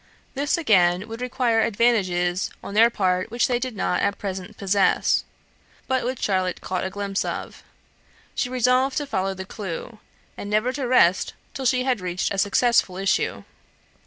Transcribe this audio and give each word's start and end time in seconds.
This, 0.33 0.57
again, 0.57 1.07
would 1.07 1.21
require 1.21 1.61
advantages 1.61 2.49
on 2.63 2.73
their 2.73 2.89
part 2.89 3.29
which 3.29 3.45
they 3.47 3.59
did 3.59 3.75
not 3.75 4.01
at 4.01 4.17
present 4.17 4.57
possess, 4.57 5.23
but 5.87 6.03
which 6.03 6.23
Charlotte 6.23 6.59
caught 6.59 6.83
a 6.83 6.89
glimpse 6.89 7.23
of. 7.23 7.61
She 8.33 8.49
resolved 8.49 8.97
to 8.97 9.05
follow 9.05 9.35
the 9.35 9.45
clue, 9.45 9.99
and 10.35 10.49
never 10.49 10.73
to 10.73 10.87
rest 10.87 11.33
till 11.53 11.67
she 11.67 11.83
had 11.83 12.01
reached 12.01 12.33
a 12.33 12.39
successful 12.39 12.97
issue. 12.97 13.43